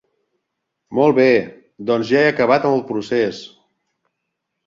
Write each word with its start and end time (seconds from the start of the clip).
Molt 0.99 1.15
bé, 1.17 1.25
doncs 1.91 2.09
ja 2.13 2.23
he 2.23 2.31
acabat 2.31 2.65
amb 2.69 2.77
el 2.79 2.83
procés. 2.87 3.45